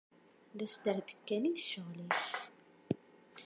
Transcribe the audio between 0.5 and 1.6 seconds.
D asderbek kan i d